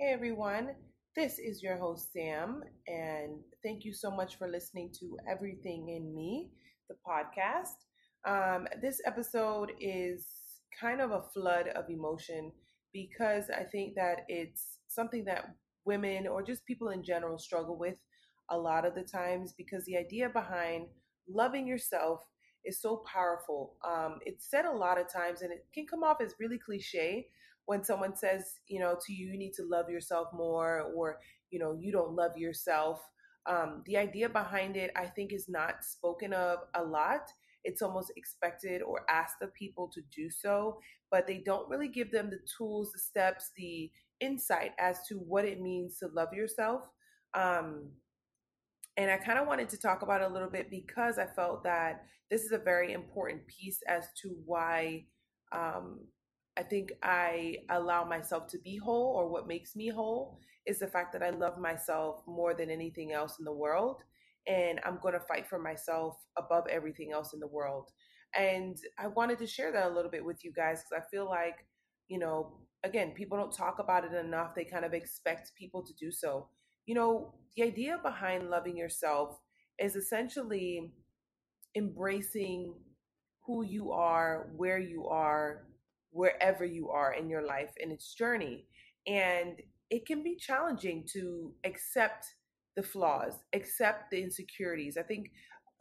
[0.00, 0.70] Hey everyone,
[1.14, 3.32] this is your host Sam, and
[3.62, 6.48] thank you so much for listening to Everything in Me,
[6.88, 7.76] the podcast.
[8.26, 10.26] Um, this episode is
[10.80, 12.50] kind of a flood of emotion
[12.94, 17.98] because I think that it's something that women or just people in general struggle with
[18.50, 20.86] a lot of the times because the idea behind
[21.28, 22.20] loving yourself
[22.64, 23.76] is so powerful.
[23.86, 27.26] Um, it's said a lot of times, and it can come off as really cliche
[27.66, 31.18] when someone says, you know, to you, you need to love yourself more, or,
[31.50, 33.00] you know, you don't love yourself.
[33.46, 37.28] Um, the idea behind it, I think, is not spoken of a lot.
[37.64, 40.78] It's almost expected or asked of people to do so,
[41.10, 43.90] but they don't really give them the tools, the steps, the
[44.20, 46.82] insight as to what it means to love yourself.
[47.34, 47.90] Um,
[48.96, 51.64] and I kind of wanted to talk about it a little bit because I felt
[51.64, 55.04] that this is a very important piece as to why
[55.52, 56.00] um,
[56.58, 60.86] I think I allow myself to be whole, or what makes me whole is the
[60.88, 64.02] fact that I love myself more than anything else in the world.
[64.46, 67.90] And I'm going to fight for myself above everything else in the world.
[68.34, 71.26] And I wanted to share that a little bit with you guys because I feel
[71.26, 71.66] like,
[72.08, 74.54] you know, again, people don't talk about it enough.
[74.54, 76.48] They kind of expect people to do so.
[76.86, 79.38] You know, the idea behind loving yourself
[79.78, 80.92] is essentially
[81.76, 82.74] embracing
[83.44, 85.64] who you are, where you are,
[86.10, 88.66] wherever you are in your life in its journey.
[89.06, 92.26] And it can be challenging to accept
[92.76, 94.96] the flaws, accept the insecurities.
[94.96, 95.30] I think,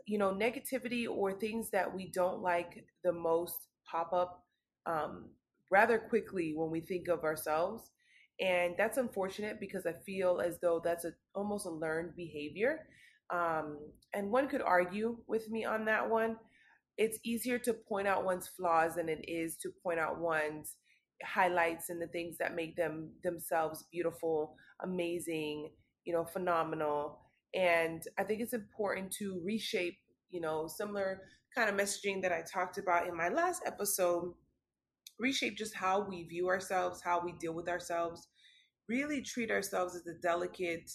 [0.07, 4.43] you know, negativity or things that we don't like the most pop up
[4.85, 5.25] um,
[5.69, 7.91] rather quickly when we think of ourselves.
[8.39, 12.87] And that's unfortunate because I feel as though that's a, almost a learned behavior.
[13.29, 13.77] Um,
[14.13, 16.37] and one could argue with me on that one
[16.99, 20.75] it's easier to point out one's flaws than it is to point out one's
[21.23, 25.71] highlights and the things that make them themselves beautiful, amazing,
[26.03, 27.21] you know, phenomenal.
[27.55, 29.97] And I think it's important to reshape,
[30.29, 31.21] you know, similar
[31.55, 34.33] kind of messaging that I talked about in my last episode,
[35.17, 38.27] reshape just how we view ourselves, how we deal with ourselves,
[38.89, 40.91] really treat ourselves as a delicate,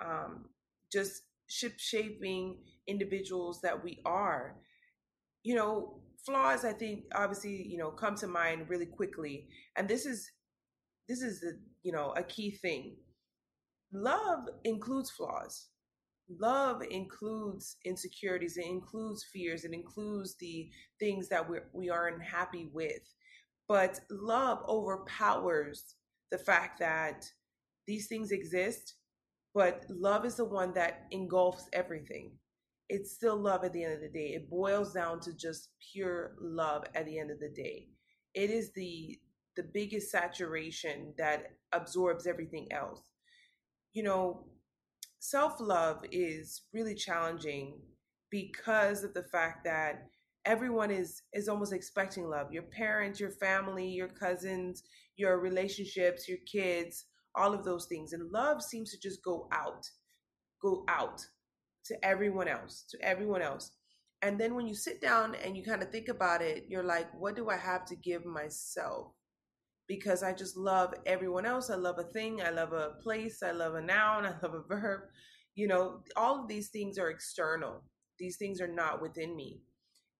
[0.00, 0.44] um,
[0.92, 4.54] just ship shaping individuals that we are
[5.42, 9.48] you know, flaws I think obviously, you know, come to mind really quickly.
[9.76, 10.30] And this is
[11.08, 12.96] this is the, you know, a key thing.
[13.92, 15.68] Love includes flaws.
[16.38, 20.68] Love includes insecurities, it includes fears, it includes the
[21.00, 23.14] things that we're we aren't happy with.
[23.66, 25.94] But love overpowers
[26.30, 27.24] the fact that
[27.86, 28.96] these things exist,
[29.54, 32.32] but love is the one that engulfs everything
[32.88, 34.34] it's still love at the end of the day.
[34.34, 37.88] It boils down to just pure love at the end of the day.
[38.34, 39.18] It is the
[39.56, 43.00] the biggest saturation that absorbs everything else.
[43.92, 44.46] You know,
[45.18, 47.80] self-love is really challenging
[48.30, 50.06] because of the fact that
[50.44, 52.52] everyone is is almost expecting love.
[52.52, 54.82] Your parents, your family, your cousins,
[55.16, 58.12] your relationships, your kids, all of those things.
[58.12, 59.84] And love seems to just go out.
[60.62, 61.24] Go out
[61.88, 63.72] to everyone else, to everyone else.
[64.22, 67.08] And then when you sit down and you kind of think about it, you're like,
[67.18, 69.12] what do I have to give myself?
[69.86, 71.70] Because I just love everyone else.
[71.70, 72.42] I love a thing.
[72.42, 73.42] I love a place.
[73.42, 74.26] I love a noun.
[74.26, 75.02] I love a verb.
[75.54, 77.84] You know, all of these things are external.
[78.18, 79.60] These things are not within me.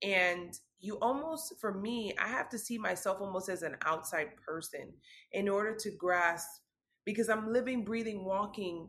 [0.02, 4.92] And you almost, for me, I have to see myself almost as an outside person
[5.32, 6.48] in order to grasp,
[7.04, 8.88] because I'm living, breathing, walking,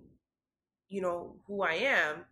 [0.87, 2.25] you know, who I am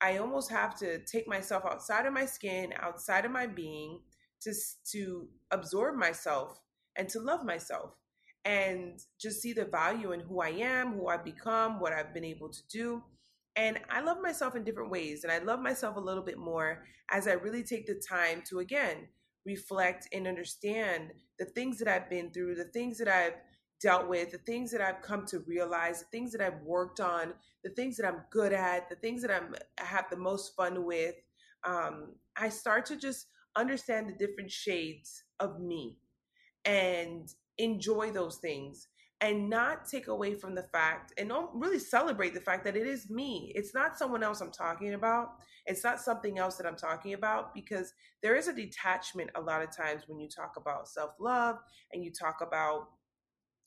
[0.00, 4.00] I almost have to take myself outside of my skin, outside of my being,
[4.42, 4.54] to
[4.92, 6.60] to absorb myself
[6.96, 7.94] and to love myself
[8.44, 12.24] and just see the value in who I am, who I've become, what I've been
[12.24, 13.02] able to do.
[13.56, 15.24] And I love myself in different ways.
[15.24, 18.60] And I love myself a little bit more as I really take the time to,
[18.60, 19.08] again,
[19.44, 23.34] reflect and understand the things that I've been through, the things that I've
[23.80, 27.32] dealt with, the things that I've come to realize, the things that I've worked on,
[27.64, 30.84] the things that I'm good at, the things that I'm I have the most fun
[30.84, 31.14] with.
[31.64, 35.98] Um, I start to just understand the different shades of me
[36.64, 37.28] and
[37.58, 38.88] enjoy those things
[39.22, 42.86] and not take away from the fact and don't really celebrate the fact that it
[42.86, 43.52] is me.
[43.54, 45.32] It's not someone else I'm talking about.
[45.66, 47.92] It's not something else that I'm talking about because
[48.22, 51.56] there is a detachment a lot of times when you talk about self love
[51.92, 52.88] and you talk about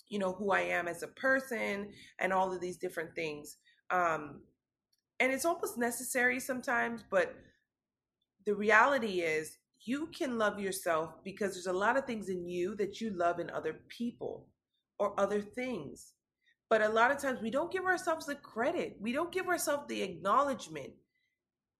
[0.09, 1.89] you know who i am as a person
[2.19, 3.57] and all of these different things
[3.91, 4.41] um
[5.19, 7.35] and it's almost necessary sometimes but
[8.45, 12.75] the reality is you can love yourself because there's a lot of things in you
[12.75, 14.47] that you love in other people
[14.99, 16.13] or other things.
[16.69, 19.83] But a lot of times we don't give ourselves the credit, we don't give ourselves
[19.87, 20.91] the acknowledgement.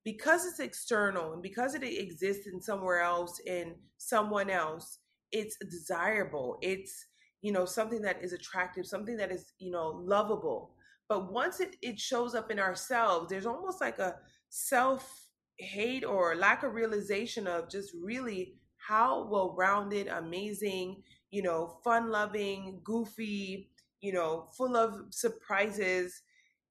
[0.03, 4.99] Because it's external and because it exists in somewhere else in someone else
[5.31, 7.07] it's desirable it's
[7.43, 10.71] you know something that is attractive something that is you know lovable
[11.07, 14.15] but once it, it shows up in ourselves there's almost like a
[14.49, 15.27] self
[15.59, 22.09] hate or lack of realization of just really how well rounded amazing you know fun
[22.09, 23.69] loving goofy
[24.01, 26.23] you know full of surprises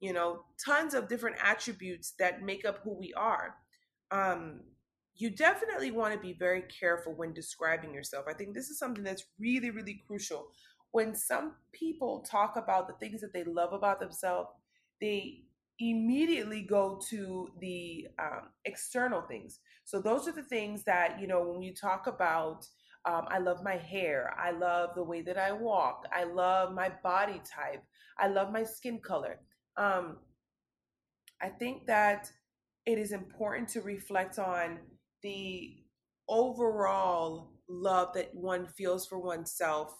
[0.03, 3.55] you know, tons of different attributes that make up who we are.
[4.11, 4.63] Um,
[5.17, 8.27] you definitely want to be very careful when describing yourself.
[8.29, 10.49] I think this is something that's really, really crucial.
[10.93, 14.51] When some people talk about the things that they love about themselves,
[15.01, 15.45] they
[15.79, 19.61] immediately go to the um, external things.
[19.85, 22.67] So those are the things that, you know, when you talk about,
[23.05, 26.93] um, I love my hair, I love the way that I walk, I love my
[27.03, 27.83] body type,
[28.19, 29.41] I love my skin color
[29.77, 30.19] um,
[31.41, 32.31] I think that
[32.87, 34.79] it is important to reflect on
[35.23, 35.77] the
[36.29, 39.95] overall love that one feels for oneself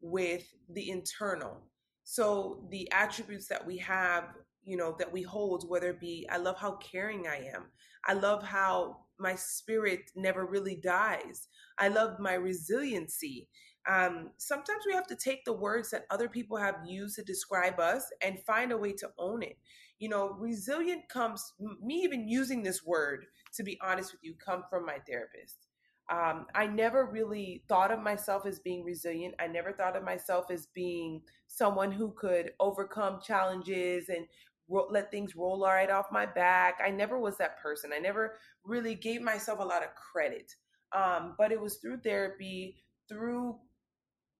[0.00, 1.62] with the internal.
[2.04, 4.24] So the attributes that we have,
[4.64, 7.66] you know, that we hold, whether it be, I love how caring I am.
[8.06, 11.48] I love how my spirit never really dies.
[11.78, 13.48] I love my resiliency.
[13.88, 17.78] Um, sometimes we have to take the words that other people have used to describe
[17.78, 19.56] us and find a way to own it.
[19.98, 21.52] You know, resilient comes,
[21.82, 25.66] me even using this word, to be honest with you, come from my therapist.
[26.10, 29.34] Um, I never really thought of myself as being resilient.
[29.38, 34.26] I never thought of myself as being someone who could overcome challenges and
[34.68, 36.80] ro- let things roll right off my back.
[36.84, 37.90] I never was that person.
[37.94, 40.52] I never really gave myself a lot of credit.
[40.92, 43.56] Um, but it was through therapy, through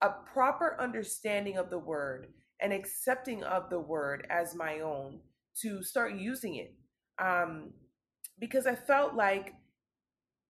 [0.02, 2.28] a proper understanding of the word
[2.60, 5.20] and accepting of the word as my own
[5.60, 6.74] to start using it.
[7.22, 7.72] Um,
[8.40, 9.54] because I felt like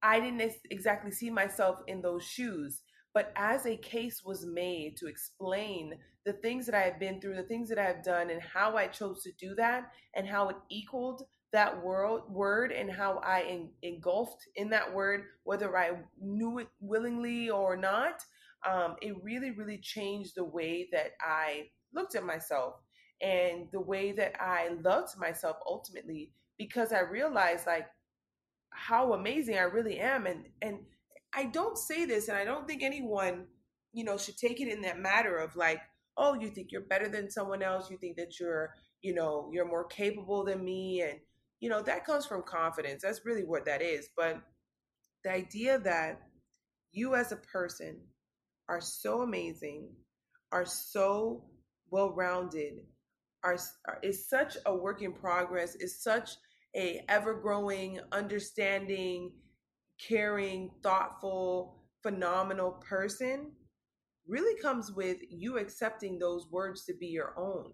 [0.02, 2.82] I didn't exactly see myself in those shoes.
[3.12, 5.94] But as a case was made to explain
[6.24, 8.76] the things that I have been through, the things that I have done, and how
[8.76, 13.42] I chose to do that, and how it equaled that world word, and how I
[13.42, 15.90] en- engulfed in that word, whether I
[16.20, 18.22] knew it willingly or not,
[18.64, 22.74] um, it really, really changed the way that I looked at myself
[23.20, 27.86] and the way that I loved myself ultimately because I realized like
[28.70, 30.80] how amazing I really am and and
[31.34, 33.46] I don't say this and I don't think anyone
[33.92, 35.80] you know should take it in that matter of like
[36.18, 39.66] oh you think you're better than someone else you think that you're you know you're
[39.66, 41.18] more capable than me and
[41.60, 44.40] you know that comes from confidence that's really what that is but
[45.24, 46.20] the idea that
[46.92, 48.00] you as a person
[48.68, 49.90] are so amazing,
[50.52, 51.44] are so
[51.90, 52.74] well rounded,
[53.42, 53.58] are,
[54.02, 56.30] is such a work in progress, is such
[56.76, 59.32] a ever growing, understanding,
[60.08, 63.52] caring, thoughtful, phenomenal person
[64.26, 67.72] really comes with you accepting those words to be your own.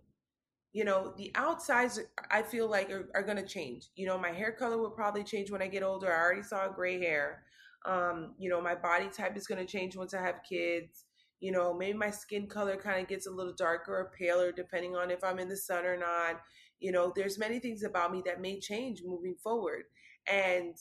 [0.72, 2.00] You know, the outsides
[2.30, 3.88] I feel like are, are going to change.
[3.94, 6.12] You know, my hair color will probably change when I get older.
[6.12, 7.42] I already saw gray hair.
[7.86, 11.04] Um, you know, my body type is going to change once I have kids.
[11.40, 14.96] You know, maybe my skin color kind of gets a little darker or paler depending
[14.96, 16.40] on if I'm in the sun or not.
[16.80, 19.84] You know, there's many things about me that may change moving forward.
[20.30, 20.76] And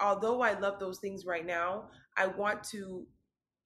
[0.00, 3.06] although I love those things right now, I want to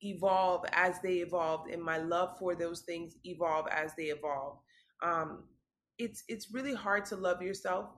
[0.03, 4.59] evolve as they evolve and my love for those things evolve as they evolve.
[5.03, 5.45] Um,
[5.99, 7.91] it's it's really hard to love yourself.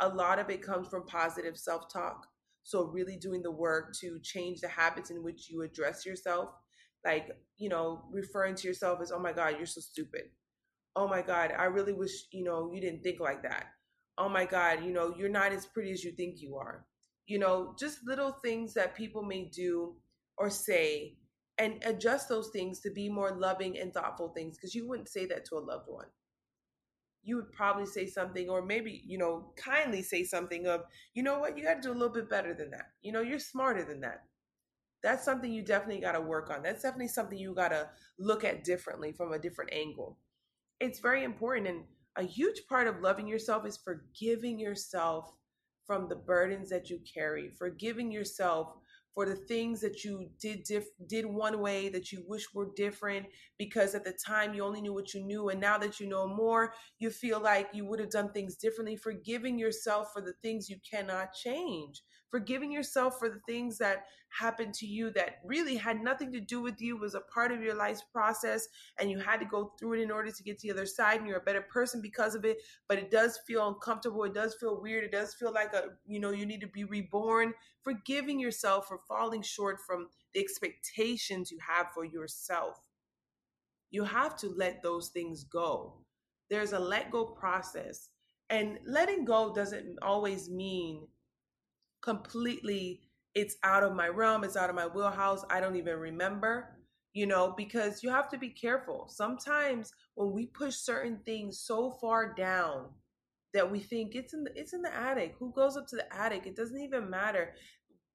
[0.00, 2.26] A lot of it comes from positive self-talk
[2.68, 6.50] so, really doing the work to change the habits in which you address yourself,
[7.02, 10.24] like, you know, referring to yourself as, oh my God, you're so stupid.
[10.98, 13.66] Oh my God, I really wish, you know, you didn't think like that.
[14.18, 16.86] Oh my God, you know, you're not as pretty as you think you are.
[17.26, 19.94] You know, just little things that people may do
[20.36, 21.16] or say
[21.56, 25.24] and adjust those things to be more loving and thoughtful things because you wouldn't say
[25.26, 26.08] that to a loved one.
[27.22, 31.38] You would probably say something or maybe you know kindly say something of you know
[31.38, 31.56] what?
[31.58, 32.92] You got to do a little bit better than that.
[33.02, 34.24] You know you're smarter than that.
[35.02, 36.62] That's something you definitely got to work on.
[36.62, 40.18] That's definitely something you got to look at differently from a different angle
[40.80, 41.84] it's very important and
[42.16, 45.32] a huge part of loving yourself is forgiving yourself
[45.86, 48.74] from the burdens that you carry forgiving yourself
[49.18, 50.64] for the things that you did
[51.08, 53.26] did one way that you wish were different
[53.58, 56.24] because at the time you only knew what you knew and now that you know
[56.28, 58.94] more you feel like you would have done things differently.
[58.94, 64.74] Forgiving yourself for the things you cannot change forgiving yourself for the things that happened
[64.74, 67.74] to you that really had nothing to do with you, was a part of your
[67.74, 68.68] life's process,
[68.98, 71.18] and you had to go through it in order to get to the other side,
[71.18, 72.58] and you're a better person because of it.
[72.88, 74.24] But it does feel uncomfortable.
[74.24, 75.04] It does feel weird.
[75.04, 77.54] It does feel like a you know you need to be reborn.
[77.82, 82.78] Forgiving yourself for falling short from the expectations you have for yourself.
[83.90, 85.94] You have to let those things go.
[86.50, 88.08] There's a let go process.
[88.50, 91.06] And letting go doesn't always mean
[92.02, 93.00] completely
[93.34, 95.44] it's out of my realm, it's out of my wheelhouse.
[95.50, 96.76] I don't even remember,
[97.12, 99.06] you know, because you have to be careful.
[99.08, 102.86] Sometimes when we push certain things so far down
[103.54, 105.36] that we think it's in the it's in the attic.
[105.38, 106.46] Who goes up to the attic?
[106.46, 107.54] It doesn't even matter.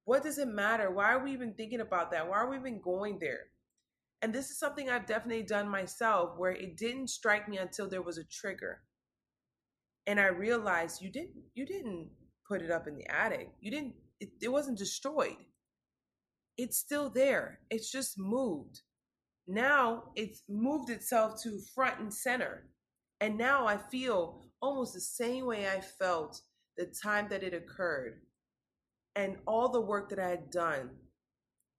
[0.04, 0.90] What does it matter?
[0.90, 2.28] Why are we even thinking about that?
[2.28, 3.46] Why are we even going there?
[4.22, 8.02] And this is something I've definitely done myself where it didn't strike me until there
[8.02, 8.82] was a trigger.
[10.06, 12.10] And I realized you didn't you didn't
[12.46, 13.50] put it up in the attic.
[13.60, 15.36] You didn't it, it wasn't destroyed.
[16.56, 17.60] It's still there.
[17.70, 18.80] It's just moved.
[19.46, 22.68] Now it's moved itself to front and center.
[23.20, 26.40] And now I feel almost the same way I felt
[26.76, 28.20] the time that it occurred.
[29.16, 30.90] And all the work that I had done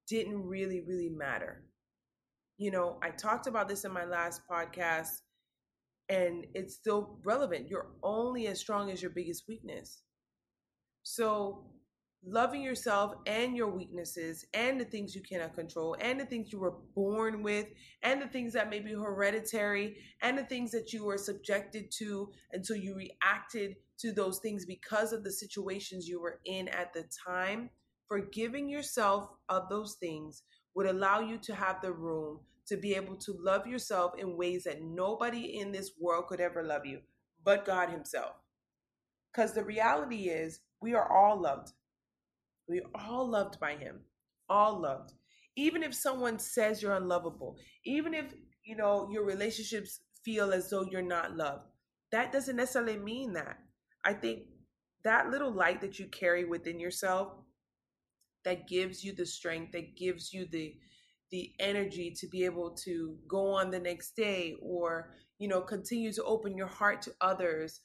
[0.07, 1.65] didn't really, really matter
[2.57, 5.21] you know, I talked about this in my last podcast
[6.09, 7.67] and it's still relevant.
[7.67, 10.03] You're only as strong as your biggest weakness.
[11.07, 11.65] So,
[12.27, 16.59] loving yourself and your weaknesses and the things you cannot control and the things you
[16.59, 17.67] were born with
[18.01, 22.31] and the things that may be hereditary and the things that you were subjected to
[22.53, 27.05] until you reacted to those things because of the situations you were in at the
[27.27, 27.69] time.
[28.07, 30.41] Forgiving yourself of those things
[30.73, 34.63] would allow you to have the room to be able to love yourself in ways
[34.63, 37.01] that nobody in this world could ever love you
[37.43, 38.33] but God Himself.
[39.31, 41.71] Because the reality is, we are all loved.
[42.69, 44.01] We are all loved by Him,
[44.47, 45.13] all loved.
[45.55, 48.25] Even if someone says you're unlovable, even if
[48.63, 51.63] you know your relationships feel as though you're not loved,
[52.11, 53.57] that doesn't necessarily mean that.
[54.03, 54.43] I think
[55.03, 57.29] that little light that you carry within yourself
[58.43, 60.75] that gives you the strength, that gives you the
[61.31, 66.13] the energy to be able to go on the next day or you know continue
[66.13, 67.81] to open your heart to others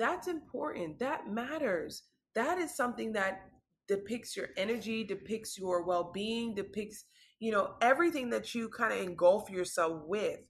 [0.00, 2.02] that's important that matters
[2.34, 3.42] that is something that
[3.88, 7.04] depicts your energy depicts your well-being depicts
[7.40, 10.40] you know everything that you kind of engulf yourself with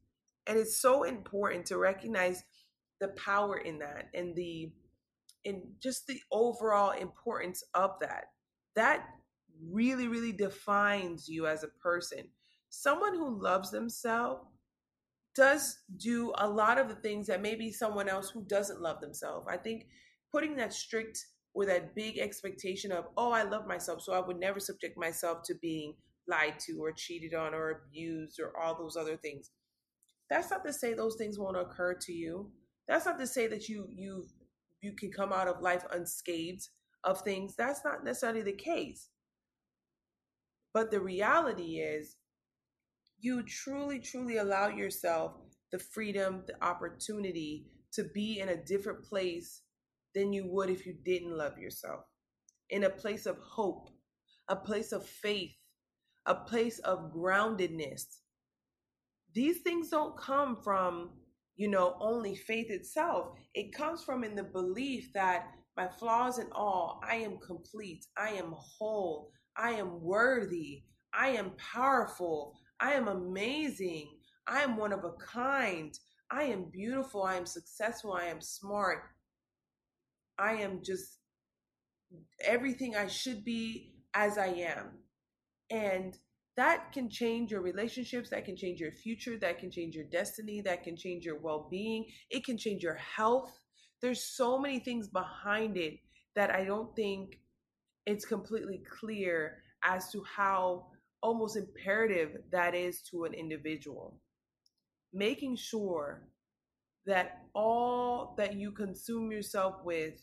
[0.46, 2.44] and it's so important to recognize
[3.00, 4.70] the power in that and the
[5.44, 8.26] and just the overall importance of that
[8.74, 9.06] that
[9.70, 12.28] really, really defines you as a person.
[12.70, 14.42] Someone who loves themselves
[15.34, 19.46] does do a lot of the things that maybe someone else who doesn't love themselves.
[19.48, 19.86] I think
[20.30, 24.38] putting that strict or that big expectation of, oh, I love myself, so I would
[24.38, 25.94] never subject myself to being
[26.28, 29.50] lied to or cheated on or abused or all those other things.
[30.30, 32.50] That's not to say those things won't occur to you.
[32.88, 34.24] That's not to say that you you
[34.80, 36.68] you can come out of life unscathed
[37.04, 37.54] of things.
[37.56, 39.10] That's not necessarily the case.
[40.72, 42.16] But the reality is,
[43.20, 45.34] you truly, truly allow yourself
[45.70, 49.62] the freedom, the opportunity to be in a different place
[50.14, 52.04] than you would if you didn't love yourself.
[52.70, 53.90] In a place of hope,
[54.48, 55.52] a place of faith,
[56.26, 58.04] a place of groundedness.
[59.34, 61.10] These things don't come from,
[61.56, 63.38] you know, only faith itself.
[63.54, 68.30] It comes from in the belief that my flaws and all, I am complete, I
[68.30, 70.84] am whole, I am worthy.
[71.14, 72.58] I am powerful.
[72.80, 74.08] I am amazing.
[74.46, 75.96] I am one of a kind.
[76.30, 77.22] I am beautiful.
[77.22, 78.14] I am successful.
[78.14, 79.04] I am smart.
[80.42, 81.18] I am just
[82.44, 84.98] everything I should be as I am.
[85.70, 86.18] And
[86.56, 90.60] that can change your relationships, that can change your future, that can change your destiny,
[90.62, 93.52] that can change your well being, it can change your health.
[94.02, 95.94] There's so many things behind it
[96.34, 97.38] that I don't think
[98.04, 100.88] it's completely clear as to how
[101.22, 104.18] almost imperative that is to an individual.
[105.14, 106.26] Making sure
[107.06, 110.20] that all that you consume yourself with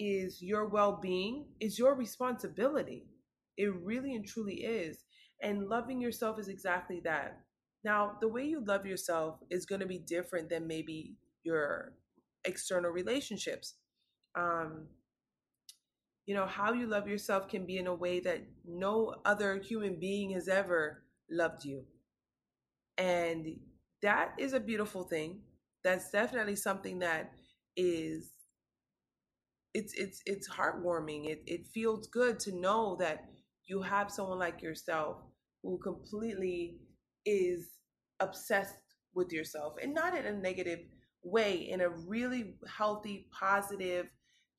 [0.00, 3.06] is your well being, is your responsibility.
[3.58, 5.04] It really and truly is.
[5.42, 7.40] And loving yourself is exactly that.
[7.84, 11.94] Now, the way you love yourself is going to be different than maybe your
[12.44, 13.74] external relationships.
[14.34, 14.88] Um,
[16.26, 19.98] you know how you love yourself can be in a way that no other human
[19.98, 21.84] being has ever loved you
[22.98, 23.56] and
[24.02, 25.40] that is a beautiful thing
[25.82, 27.32] that's definitely something that
[27.76, 28.32] is
[29.74, 31.28] it's it's it's heartwarming.
[31.28, 33.24] It it feels good to know that
[33.68, 35.18] you have someone like yourself
[35.62, 36.78] who completely
[37.24, 37.68] is
[38.20, 38.74] obsessed
[39.14, 40.80] with yourself and not in a negative
[41.22, 44.06] way, in a really healthy, positive,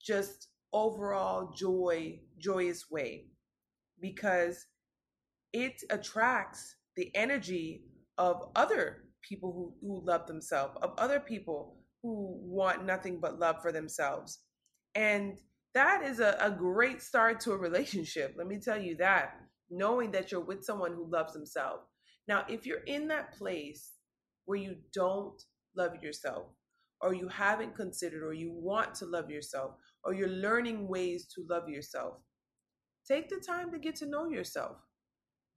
[0.00, 3.26] just overall joy, joyous way.
[4.00, 4.66] Because
[5.52, 7.84] it attracts the energy
[8.18, 13.56] of other people who, who love themselves, of other people who want nothing but love
[13.62, 14.40] for themselves.
[14.94, 15.38] And
[15.74, 18.34] that is a, a great start to a relationship.
[18.36, 19.36] Let me tell you that,
[19.70, 21.84] knowing that you're with someone who loves themselves.
[22.28, 23.92] Now, if you're in that place
[24.44, 25.42] where you don't
[25.76, 26.46] love yourself,
[27.00, 29.72] or you haven't considered, or you want to love yourself,
[30.04, 32.18] or you're learning ways to love yourself,
[33.08, 34.76] take the time to get to know yourself.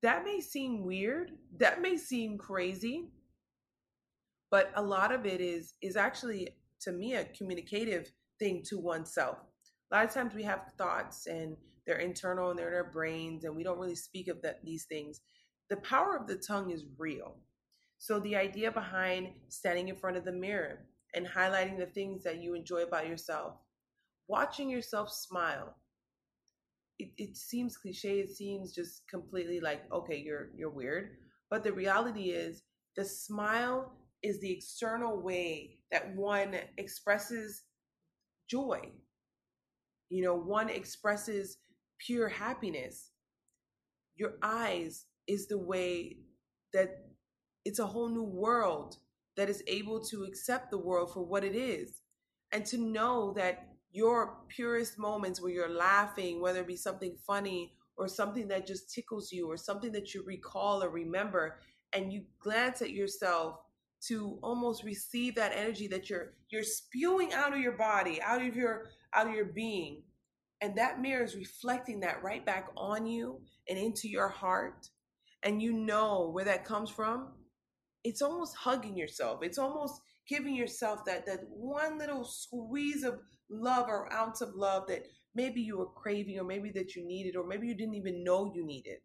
[0.01, 3.09] That may seem weird, that may seem crazy,
[4.49, 9.37] but a lot of it is is actually to me a communicative thing to oneself.
[9.91, 13.43] A lot of times we have thoughts and they're internal and they're in our brains
[13.43, 15.21] and we don't really speak of that, these things.
[15.69, 17.37] The power of the tongue is real.
[17.97, 22.41] So the idea behind standing in front of the mirror and highlighting the things that
[22.41, 23.53] you enjoy about yourself,
[24.27, 25.75] watching yourself smile.
[26.99, 31.17] It, it seems cliche, it seems just completely like, okay, you're you're weird.
[31.49, 32.63] But the reality is
[32.95, 33.91] the smile
[34.23, 37.63] is the external way that one expresses
[38.49, 38.91] joy.
[40.09, 41.57] You know, one expresses
[41.97, 43.11] pure happiness.
[44.15, 46.17] Your eyes is the way
[46.73, 46.89] that
[47.65, 48.97] it's a whole new world
[49.37, 52.01] that is able to accept the world for what it is.
[52.51, 57.73] And to know that your purest moments where you're laughing, whether it be something funny
[57.97, 61.59] or something that just tickles you or something that you recall or remember,
[61.93, 63.59] and you glance at yourself
[64.07, 68.55] to almost receive that energy that you're you're spewing out of your body, out of
[68.55, 70.03] your out of your being.
[70.61, 74.89] And that mirror is reflecting that right back on you and into your heart.
[75.43, 77.33] And you know where that comes from.
[78.03, 79.39] It's almost hugging yourself.
[79.43, 84.87] It's almost giving yourself that that one little squeeze of love or ounce of love
[84.87, 88.23] that maybe you were craving or maybe that you needed or maybe you didn't even
[88.23, 88.99] know you needed.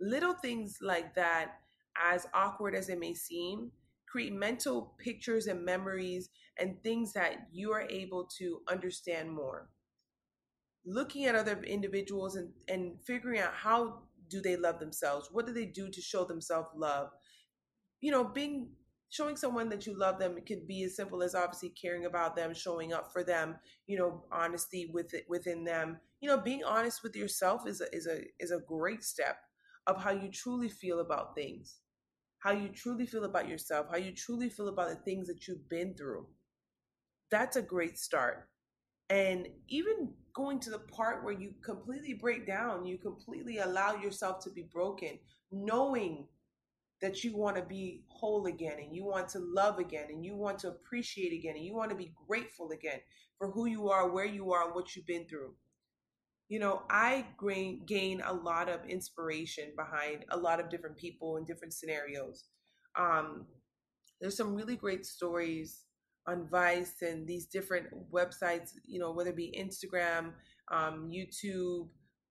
[0.00, 1.52] Little things like that,
[2.00, 3.70] as awkward as it may seem,
[4.10, 9.68] create mental pictures and memories and things that you are able to understand more.
[10.86, 15.28] Looking at other individuals and, and figuring out how do they love themselves?
[15.30, 17.10] What do they do to show themselves love?
[18.00, 18.70] You know being
[19.10, 22.36] showing someone that you love them it could be as simple as obviously caring about
[22.36, 25.98] them showing up for them you know honesty with it within them.
[26.20, 29.38] You know being honest with yourself is a is a is a great step
[29.86, 31.78] of how you truly feel about things
[32.40, 35.68] how you truly feel about yourself, how you truly feel about the things that you've
[35.68, 36.26] been through.
[37.30, 38.48] That's a great start.
[39.10, 44.44] And even going to the part where you completely break down, you completely allow yourself
[44.44, 45.18] to be broken,
[45.50, 46.28] knowing
[47.00, 50.36] that you want to be whole again and you want to love again and you
[50.36, 53.00] want to appreciate again and you want to be grateful again
[53.38, 55.54] for who you are, where you are, and what you've been through
[56.48, 61.36] you know, I gain, gain a lot of inspiration behind a lot of different people
[61.36, 62.44] in different scenarios.
[62.98, 63.46] Um,
[64.20, 65.84] there's some really great stories
[66.26, 70.32] on Vice and these different websites, you know, whether it be Instagram,
[70.70, 71.88] um, YouTube,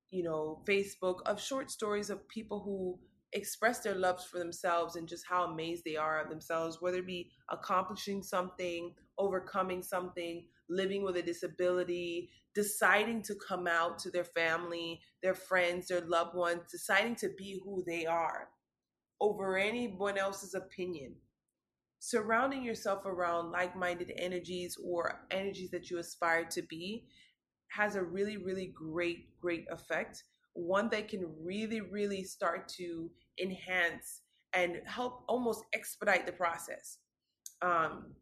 [0.10, 3.00] you know, Facebook, of short stories of people who
[3.34, 7.08] express their loves for themselves and just how amazed they are of themselves, whether it
[7.08, 14.24] be accomplishing something, overcoming something, living with a disability, deciding to come out to their
[14.24, 18.48] family, their friends, their loved ones, deciding to be who they are
[19.22, 21.14] over anyone else's opinion.
[22.00, 27.06] Surrounding yourself around like minded energies or energies that you aspire to be
[27.68, 30.24] has a really, really great, great effect.
[30.54, 34.22] One that can really, really start to enhance
[34.54, 36.98] and help almost expedite the process.
[37.62, 38.16] Um,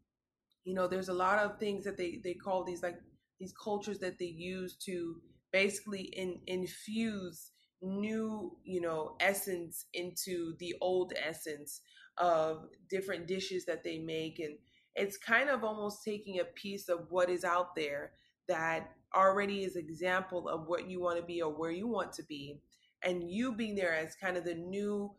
[0.66, 2.98] you know there's a lot of things that they they call these like
[3.38, 5.16] these cultures that they use to
[5.52, 7.50] basically in, infuse
[7.82, 11.82] new you know essence into the old essence
[12.18, 14.38] of different dishes that they make.
[14.38, 14.56] And
[14.94, 18.12] it's kind of almost taking a piece of what is out there
[18.48, 22.22] that already is example of what you want to be or where you want to
[22.24, 22.58] be.
[23.04, 25.12] And you being there as kind of the new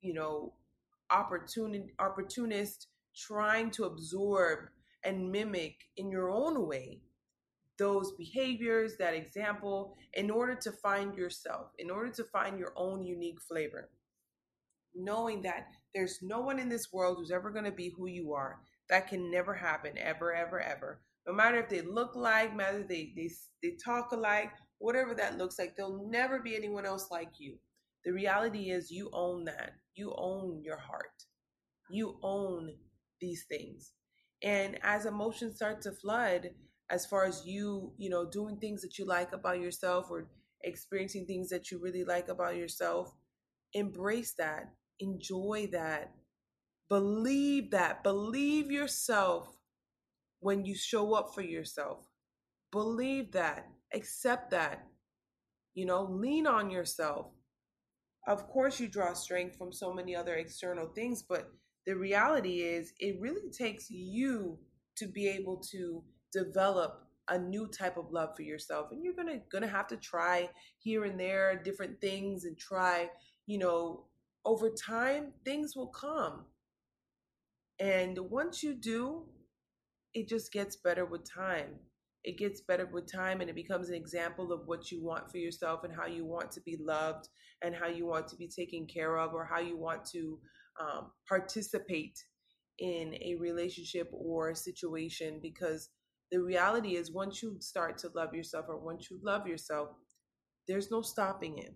[0.00, 0.54] you know
[1.10, 4.68] opportunity opportunist trying to absorb
[5.04, 7.00] and mimic in your own way
[7.80, 13.02] those behaviors, that example, in order to find yourself, in order to find your own
[13.02, 13.88] unique flavor.
[14.94, 18.34] Knowing that there's no one in this world who's ever going to be who you
[18.34, 18.60] are.
[18.90, 21.00] That can never happen, ever, ever, ever.
[21.26, 23.30] No matter if they look like, matter they they
[23.62, 27.56] they talk alike, whatever that looks like, there'll never be anyone else like you.
[28.04, 29.72] The reality is you own that.
[29.94, 31.24] You own your heart.
[31.88, 32.72] You own
[33.20, 33.92] these things.
[34.42, 36.50] And as emotions start to flood,
[36.90, 40.28] as far as you, you know, doing things that you like about yourself or
[40.62, 43.14] experiencing things that you really like about yourself,
[43.72, 46.12] embrace that, enjoy that,
[46.88, 49.56] believe that, believe yourself
[50.40, 52.06] when you show up for yourself.
[52.72, 54.86] Believe that, accept that,
[55.74, 57.28] you know, lean on yourself.
[58.26, 61.50] Of course, you draw strength from so many other external things, but
[61.86, 64.58] the reality is it really takes you
[64.96, 69.38] to be able to develop a new type of love for yourself and you're gonna
[69.52, 73.08] gonna have to try here and there different things and try
[73.46, 74.04] you know
[74.44, 76.46] over time things will come.
[77.78, 79.24] And once you do
[80.14, 81.76] it just gets better with time.
[82.24, 85.38] It gets better with time and it becomes an example of what you want for
[85.38, 87.28] yourself and how you want to be loved
[87.62, 90.38] and how you want to be taken care of or how you want to
[90.80, 92.18] um, participate
[92.78, 95.90] in a relationship or a situation because
[96.30, 99.90] the reality is once you start to love yourself or once you love yourself
[100.68, 101.74] there's no stopping it.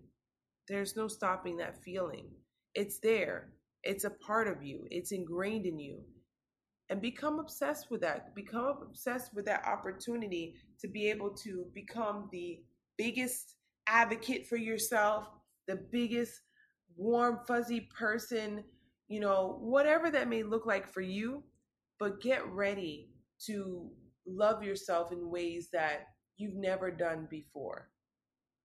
[0.69, 2.29] There's no stopping that feeling.
[2.75, 3.49] It's there.
[3.83, 4.87] It's a part of you.
[4.89, 5.99] It's ingrained in you.
[6.89, 8.33] And become obsessed with that.
[8.35, 12.59] Become obsessed with that opportunity to be able to become the
[12.97, 13.55] biggest
[13.87, 15.27] advocate for yourself
[15.67, 16.41] the biggest
[16.95, 18.63] warm fuzzy person
[19.07, 21.43] you know, whatever that may look like for you,
[21.99, 23.09] but get ready
[23.45, 23.89] to
[24.27, 26.07] love yourself in ways that
[26.37, 27.89] you've never done before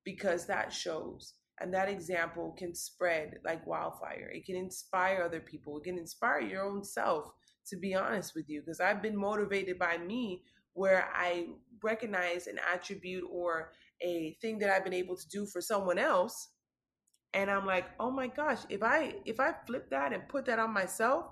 [0.04, 4.30] because that shows and that example can spread like wildfire.
[4.34, 5.78] It can inspire other people.
[5.78, 7.30] It can inspire your own self,
[7.68, 10.42] to be honest with you, because I've been motivated by me
[10.72, 11.48] where I
[11.82, 16.48] recognize an attribute or a thing that I've been able to do for someone else
[17.34, 20.58] and i'm like oh my gosh if i if i flip that and put that
[20.58, 21.26] on myself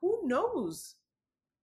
[0.00, 0.96] who knows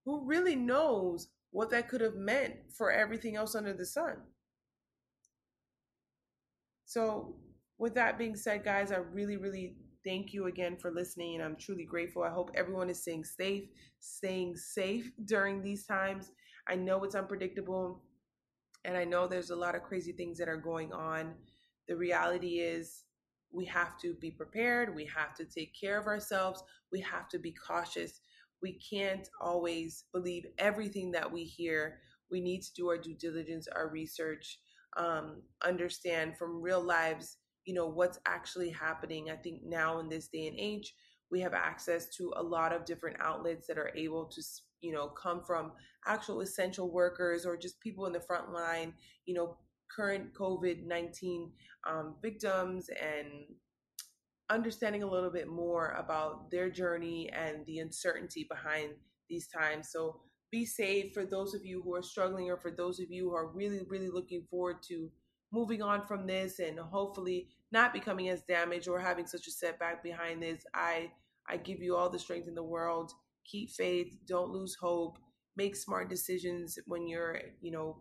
[0.05, 4.17] who really knows what that could have meant for everything else under the sun
[6.85, 7.35] so
[7.77, 11.55] with that being said guys i really really thank you again for listening and i'm
[11.55, 13.63] truly grateful i hope everyone is staying safe
[13.99, 16.31] staying safe during these times
[16.67, 18.03] i know it's unpredictable
[18.83, 21.33] and i know there's a lot of crazy things that are going on
[21.87, 23.05] the reality is
[23.51, 24.93] we have to be prepared.
[24.93, 26.61] We have to take care of ourselves.
[26.91, 28.19] We have to be cautious.
[28.65, 31.99] We can't always believe everything that we hear.
[32.31, 34.57] We need to do our due diligence, our research,
[34.97, 39.29] um, understand from real lives, you know, what's actually happening.
[39.29, 40.95] I think now in this day and age,
[41.29, 44.41] we have access to a lot of different outlets that are able to
[44.81, 45.71] you know come from
[46.07, 48.93] actual essential workers or just people in the front line
[49.27, 49.57] you know
[49.95, 51.51] current COVID 19
[51.87, 53.27] um, victims and
[54.49, 58.91] understanding a little bit more about their journey and the uncertainty behind
[59.29, 59.89] these times.
[59.91, 63.29] So be safe for those of you who are struggling or for those of you
[63.29, 65.09] who are really, really looking forward to
[65.51, 70.03] moving on from this and hopefully not becoming as damaged or having such a setback
[70.03, 70.63] behind this.
[70.73, 71.11] I
[71.47, 73.11] I give you all the strength in the world.
[73.45, 75.17] Keep faith, don't lose hope,
[75.55, 77.97] make smart decisions when you're, you know,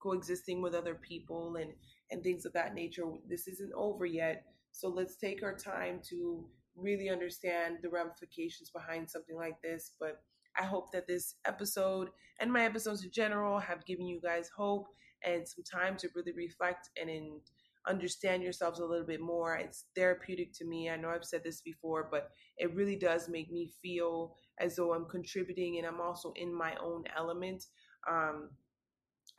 [0.00, 1.72] coexisting with other people and
[2.10, 4.44] and things of that nature this isn't over yet
[4.78, 6.44] so let's take our time to
[6.76, 10.22] really understand the ramifications behind something like this but
[10.56, 12.08] i hope that this episode
[12.40, 14.86] and my episodes in general have given you guys hope
[15.24, 17.40] and some time to really reflect and in,
[17.88, 19.56] understand yourselves a little bit more.
[19.56, 20.90] It's therapeutic to me.
[20.90, 24.92] I know i've said this before but it really does make me feel as though
[24.92, 27.64] i'm contributing and i'm also in my own element.
[28.08, 28.50] Um,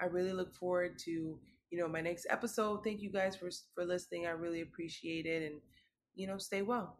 [0.01, 1.37] I really look forward to,
[1.71, 2.83] you know, my next episode.
[2.83, 4.27] Thank you guys for for listening.
[4.27, 5.61] I really appreciate it and
[6.15, 6.97] you know, stay well.